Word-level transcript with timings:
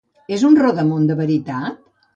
És 0.37 0.45
un 0.49 0.57
rodamon 0.61 1.07
de 1.11 1.19
veritat? 1.23 1.83